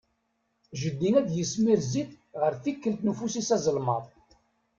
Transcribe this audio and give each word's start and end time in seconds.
Jeddi 0.81 1.09
ad 1.19 1.25
d-ismir 1.27 1.79
zzit 1.85 2.09
ɣer 2.41 2.53
tdikelt 2.55 3.01
n 3.03 3.11
ufus-is 3.11 3.49
azelmaḍ. 3.55 4.03